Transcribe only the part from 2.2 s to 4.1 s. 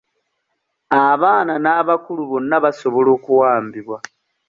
bonna basobola okuwambibwa.